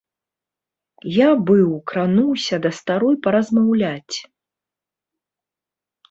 [1.15, 4.17] Я, быў, крануўся да старой паразмаўляць.